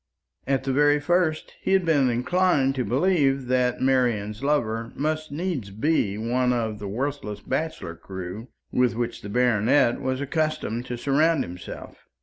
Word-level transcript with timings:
At 0.47 0.63
the 0.63 0.73
very 0.73 0.99
first 0.99 1.53
he 1.61 1.73
had 1.73 1.85
been 1.85 2.09
inclined 2.09 2.73
to 2.73 2.83
believe 2.83 3.45
that 3.49 3.81
Marian's 3.81 4.41
lover 4.43 4.91
must 4.95 5.31
needs 5.31 5.69
be 5.69 6.17
one 6.17 6.51
of 6.51 6.79
the 6.79 6.87
worthless 6.87 7.41
bachelor 7.41 7.93
crew 7.95 8.47
with 8.71 8.95
which 8.95 9.21
the 9.21 9.29
baronet 9.29 10.01
was 10.01 10.19
accustomed 10.19 10.87
to 10.87 10.97
surround 10.97 11.43
himself. 11.43 12.07